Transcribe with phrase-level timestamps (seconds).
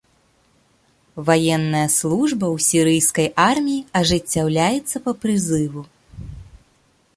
[1.27, 5.81] Ваенная служба ў сірыйскай арміі ажыццяўляецца па прызыву.